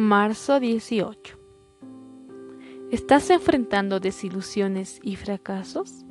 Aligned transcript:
Marzo 0.00 0.60
18. 0.60 1.38
¿Estás 2.90 3.28
enfrentando 3.28 4.00
desilusiones 4.00 4.98
y 5.02 5.16
fracasos? 5.16 6.06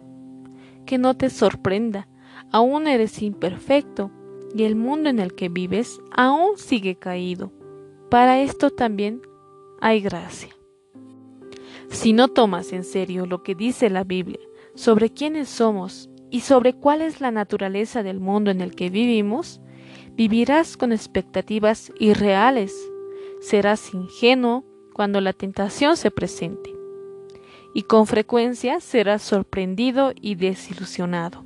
Que 0.85 0.99
no 0.99 1.17
te 1.17 1.31
sorprenda, 1.31 2.07
aún 2.51 2.85
eres 2.85 3.19
imperfecto 3.23 4.11
y 4.53 4.65
el 4.65 4.75
mundo 4.75 5.09
en 5.09 5.17
el 5.17 5.33
que 5.33 5.49
vives 5.49 5.99
aún 6.15 6.55
sigue 6.57 6.99
caído. 6.99 7.51
Para 8.11 8.39
esto 8.43 8.69
también 8.69 9.23
hay 9.81 10.01
gracia. 10.01 10.55
Si 11.89 12.13
no 12.13 12.27
tomas 12.27 12.73
en 12.73 12.83
serio 12.83 13.25
lo 13.25 13.41
que 13.41 13.55
dice 13.55 13.89
la 13.89 14.03
Biblia 14.03 14.39
sobre 14.75 15.09
quiénes 15.09 15.49
somos 15.49 16.11
y 16.29 16.41
sobre 16.41 16.75
cuál 16.75 17.01
es 17.01 17.21
la 17.21 17.31
naturaleza 17.31 18.03
del 18.03 18.19
mundo 18.19 18.51
en 18.51 18.61
el 18.61 18.75
que 18.75 18.91
vivimos, 18.91 19.61
vivirás 20.11 20.77
con 20.77 20.91
expectativas 20.91 21.91
irreales 21.99 22.71
serás 23.39 23.93
ingenuo 23.93 24.63
cuando 24.93 25.21
la 25.21 25.33
tentación 25.33 25.97
se 25.97 26.11
presente 26.11 26.75
y 27.73 27.83
con 27.83 28.07
frecuencia 28.07 28.79
serás 28.79 29.21
sorprendido 29.21 30.11
y 30.19 30.35
desilusionado. 30.35 31.45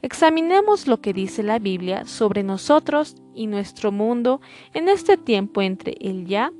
Examinemos 0.00 0.86
lo 0.86 1.00
que 1.00 1.12
dice 1.12 1.42
la 1.42 1.58
Biblia 1.58 2.04
sobre 2.06 2.42
nosotros 2.42 3.16
y 3.34 3.46
nuestro 3.46 3.92
mundo 3.92 4.40
en 4.74 4.88
este 4.88 5.16
tiempo 5.16 5.62
entre 5.62 5.94
el 6.00 6.26
ya 6.26 6.52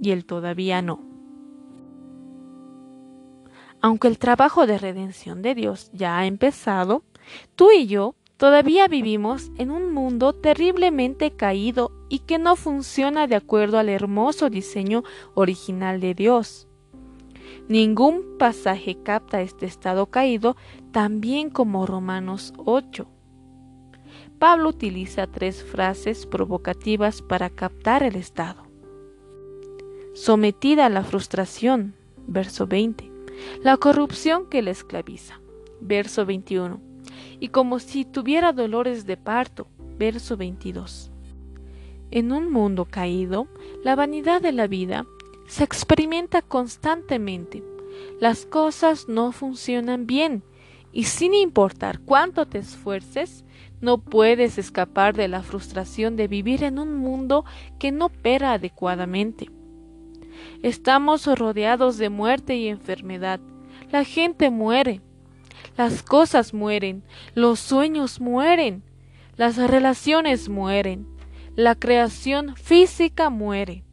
y 0.00 0.10
el 0.10 0.24
todavía 0.24 0.82
no. 0.82 1.00
Aunque 3.82 4.08
el 4.08 4.18
trabajo 4.18 4.66
de 4.66 4.78
redención 4.78 5.42
de 5.42 5.54
Dios 5.54 5.90
ya 5.92 6.18
ha 6.18 6.26
empezado, 6.26 7.04
tú 7.54 7.70
y 7.70 7.86
yo 7.86 8.14
Todavía 8.36 8.86
vivimos 8.86 9.50
en 9.56 9.70
un 9.70 9.92
mundo 9.92 10.34
terriblemente 10.34 11.30
caído 11.30 11.90
y 12.10 12.18
que 12.20 12.38
no 12.38 12.54
funciona 12.54 13.26
de 13.26 13.34
acuerdo 13.34 13.78
al 13.78 13.88
hermoso 13.88 14.50
diseño 14.50 15.04
original 15.34 16.00
de 16.00 16.12
Dios. 16.14 16.68
Ningún 17.68 18.36
pasaje 18.38 18.98
capta 19.02 19.40
este 19.40 19.64
estado 19.64 20.06
caído 20.06 20.54
tan 20.92 21.22
bien 21.22 21.48
como 21.48 21.86
Romanos 21.86 22.52
8. 22.58 23.08
Pablo 24.38 24.68
utiliza 24.68 25.26
tres 25.26 25.64
frases 25.64 26.26
provocativas 26.26 27.22
para 27.22 27.48
captar 27.48 28.02
el 28.02 28.16
estado. 28.16 28.66
Sometida 30.12 30.86
a 30.86 30.90
la 30.90 31.04
frustración, 31.04 31.94
verso 32.26 32.66
20. 32.66 33.10
La 33.62 33.78
corrupción 33.78 34.46
que 34.50 34.60
le 34.60 34.72
esclaviza, 34.72 35.40
verso 35.80 36.26
21 36.26 36.85
y 37.40 37.48
como 37.48 37.78
si 37.78 38.04
tuviera 38.04 38.52
dolores 38.52 39.06
de 39.06 39.16
parto. 39.16 39.68
Verso 39.98 40.36
22. 40.36 41.10
En 42.10 42.32
un 42.32 42.50
mundo 42.50 42.84
caído, 42.84 43.48
la 43.82 43.96
vanidad 43.96 44.40
de 44.40 44.52
la 44.52 44.66
vida 44.66 45.06
se 45.46 45.64
experimenta 45.64 46.42
constantemente. 46.42 47.62
Las 48.20 48.46
cosas 48.46 49.08
no 49.08 49.32
funcionan 49.32 50.06
bien 50.06 50.42
y 50.92 51.04
sin 51.04 51.34
importar 51.34 52.00
cuánto 52.00 52.46
te 52.46 52.58
esfuerces, 52.58 53.44
no 53.80 53.98
puedes 53.98 54.56
escapar 54.56 55.14
de 55.14 55.28
la 55.28 55.42
frustración 55.42 56.16
de 56.16 56.28
vivir 56.28 56.64
en 56.64 56.78
un 56.78 56.94
mundo 56.94 57.44
que 57.78 57.92
no 57.92 58.06
opera 58.06 58.54
adecuadamente. 58.54 59.50
Estamos 60.62 61.26
rodeados 61.26 61.98
de 61.98 62.08
muerte 62.08 62.56
y 62.56 62.68
enfermedad. 62.68 63.40
La 63.90 64.04
gente 64.04 64.50
muere, 64.50 65.02
las 65.76 66.02
cosas 66.02 66.54
mueren, 66.54 67.02
los 67.34 67.60
sueños 67.60 68.20
mueren, 68.20 68.82
las 69.36 69.56
relaciones 69.56 70.48
mueren, 70.48 71.06
la 71.54 71.74
creación 71.74 72.56
física 72.56 73.30
muere. 73.30 73.84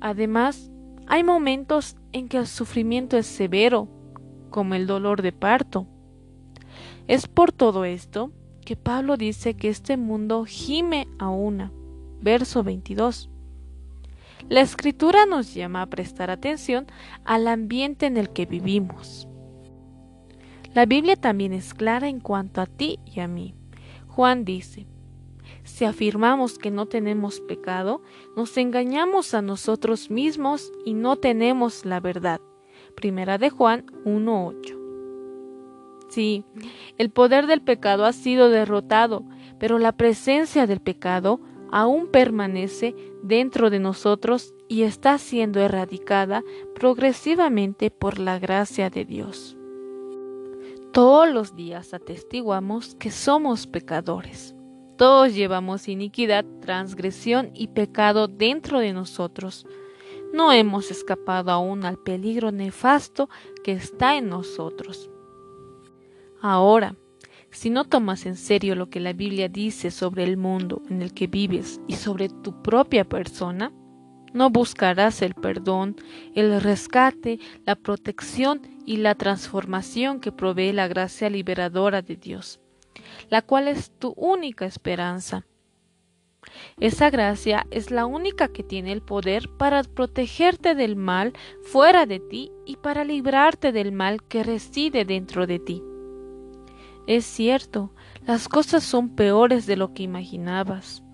Además, 0.00 0.70
hay 1.06 1.24
momentos 1.24 1.96
en 2.12 2.28
que 2.28 2.36
el 2.38 2.46
sufrimiento 2.46 3.16
es 3.16 3.26
severo, 3.26 3.88
como 4.50 4.74
el 4.74 4.86
dolor 4.86 5.22
de 5.22 5.32
parto. 5.32 5.86
Es 7.08 7.26
por 7.26 7.52
todo 7.52 7.84
esto 7.84 8.32
que 8.64 8.76
Pablo 8.76 9.16
dice 9.16 9.54
que 9.54 9.68
este 9.68 9.96
mundo 9.96 10.44
gime 10.44 11.08
a 11.18 11.28
una. 11.28 11.72
Verso 12.20 12.64
22. 12.64 13.30
La 14.48 14.60
escritura 14.60 15.26
nos 15.26 15.54
llama 15.54 15.82
a 15.82 15.86
prestar 15.86 16.30
atención 16.30 16.86
al 17.24 17.48
ambiente 17.48 18.06
en 18.06 18.16
el 18.16 18.30
que 18.30 18.46
vivimos. 18.46 19.28
La 20.76 20.84
Biblia 20.84 21.16
también 21.16 21.54
es 21.54 21.72
clara 21.72 22.06
en 22.06 22.20
cuanto 22.20 22.60
a 22.60 22.66
ti 22.66 22.98
y 23.06 23.20
a 23.20 23.28
mí. 23.28 23.54
Juan 24.08 24.44
dice, 24.44 24.86
si 25.64 25.86
afirmamos 25.86 26.58
que 26.58 26.70
no 26.70 26.84
tenemos 26.84 27.40
pecado, 27.40 28.02
nos 28.36 28.58
engañamos 28.58 29.32
a 29.32 29.40
nosotros 29.40 30.10
mismos 30.10 30.70
y 30.84 30.92
no 30.92 31.16
tenemos 31.16 31.86
la 31.86 31.98
verdad. 31.98 32.42
Primera 32.94 33.38
de 33.38 33.48
Juan 33.48 33.86
1.8. 34.04 34.76
Sí, 36.10 36.44
el 36.98 37.08
poder 37.08 37.46
del 37.46 37.62
pecado 37.62 38.04
ha 38.04 38.12
sido 38.12 38.50
derrotado, 38.50 39.24
pero 39.58 39.78
la 39.78 39.92
presencia 39.92 40.66
del 40.66 40.80
pecado 40.80 41.40
aún 41.72 42.08
permanece 42.08 42.94
dentro 43.22 43.70
de 43.70 43.78
nosotros 43.78 44.52
y 44.68 44.82
está 44.82 45.16
siendo 45.16 45.58
erradicada 45.58 46.44
progresivamente 46.74 47.90
por 47.90 48.18
la 48.18 48.38
gracia 48.38 48.90
de 48.90 49.06
Dios. 49.06 49.56
Todos 50.96 51.28
los 51.28 51.54
días 51.54 51.92
atestiguamos 51.92 52.94
que 52.94 53.10
somos 53.10 53.66
pecadores. 53.66 54.54
Todos 54.96 55.34
llevamos 55.34 55.88
iniquidad, 55.88 56.46
transgresión 56.62 57.50
y 57.52 57.68
pecado 57.68 58.28
dentro 58.28 58.78
de 58.78 58.94
nosotros. 58.94 59.66
No 60.32 60.52
hemos 60.52 60.90
escapado 60.90 61.50
aún 61.50 61.84
al 61.84 61.98
peligro 61.98 62.50
nefasto 62.50 63.28
que 63.62 63.72
está 63.72 64.16
en 64.16 64.30
nosotros. 64.30 65.10
Ahora, 66.40 66.96
si 67.50 67.68
no 67.68 67.84
tomas 67.84 68.24
en 68.24 68.36
serio 68.36 68.74
lo 68.74 68.88
que 68.88 69.00
la 69.00 69.12
Biblia 69.12 69.50
dice 69.50 69.90
sobre 69.90 70.24
el 70.24 70.38
mundo 70.38 70.80
en 70.88 71.02
el 71.02 71.12
que 71.12 71.26
vives 71.26 71.78
y 71.86 71.96
sobre 71.96 72.30
tu 72.30 72.62
propia 72.62 73.06
persona, 73.06 73.70
no 74.36 74.50
buscarás 74.50 75.22
el 75.22 75.34
perdón, 75.34 75.96
el 76.34 76.60
rescate, 76.60 77.40
la 77.64 77.74
protección 77.74 78.60
y 78.84 78.98
la 78.98 79.14
transformación 79.14 80.20
que 80.20 80.30
provee 80.30 80.72
la 80.72 80.88
gracia 80.88 81.30
liberadora 81.30 82.02
de 82.02 82.16
Dios, 82.16 82.60
la 83.30 83.40
cual 83.40 83.66
es 83.66 83.90
tu 83.98 84.12
única 84.16 84.66
esperanza. 84.66 85.46
Esa 86.78 87.08
gracia 87.08 87.66
es 87.70 87.90
la 87.90 88.04
única 88.04 88.48
que 88.48 88.62
tiene 88.62 88.92
el 88.92 89.00
poder 89.00 89.48
para 89.56 89.82
protegerte 89.82 90.74
del 90.74 90.94
mal 90.94 91.32
fuera 91.62 92.04
de 92.04 92.20
ti 92.20 92.52
y 92.66 92.76
para 92.76 93.04
librarte 93.04 93.72
del 93.72 93.90
mal 93.90 94.22
que 94.22 94.44
reside 94.44 95.06
dentro 95.06 95.46
de 95.46 95.58
ti. 95.58 95.82
Es 97.06 97.24
cierto, 97.24 97.92
las 98.26 98.48
cosas 98.48 98.84
son 98.84 99.16
peores 99.16 99.64
de 99.66 99.76
lo 99.76 99.94
que 99.94 100.02
imaginabas. 100.02 101.05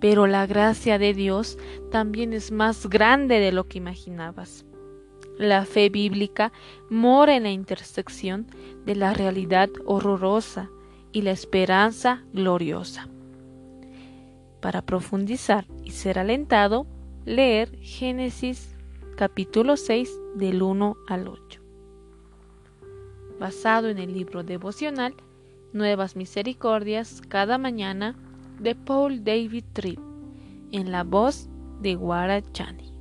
Pero 0.00 0.26
la 0.26 0.46
gracia 0.46 0.98
de 0.98 1.14
Dios 1.14 1.58
también 1.90 2.32
es 2.32 2.52
más 2.52 2.88
grande 2.88 3.40
de 3.40 3.52
lo 3.52 3.66
que 3.68 3.78
imaginabas. 3.78 4.64
La 5.38 5.64
fe 5.64 5.88
bíblica 5.88 6.52
mora 6.90 7.36
en 7.36 7.44
la 7.44 7.50
intersección 7.50 8.46
de 8.84 8.96
la 8.96 9.14
realidad 9.14 9.70
horrorosa 9.84 10.70
y 11.12 11.22
la 11.22 11.30
esperanza 11.30 12.24
gloriosa. 12.32 13.08
Para 14.60 14.82
profundizar 14.82 15.66
y 15.84 15.92
ser 15.92 16.18
alentado, 16.18 16.86
leer 17.24 17.76
Génesis 17.80 18.74
capítulo 19.16 19.76
6 19.76 20.10
del 20.34 20.62
1 20.62 20.96
al 21.06 21.28
8. 21.28 21.60
Basado 23.38 23.88
en 23.88 23.98
el 23.98 24.12
libro 24.12 24.42
devocional 24.42 25.14
Nuevas 25.72 26.16
Misericordias 26.16 27.20
cada 27.28 27.58
mañana 27.58 28.16
de 28.60 28.74
Paul 28.74 29.22
David 29.24 29.64
Tripp, 29.72 30.00
en 30.72 30.90
la 30.90 31.04
voz 31.04 31.48
de 31.80 31.94
Guara 31.94 32.42
Chani. 32.52 32.97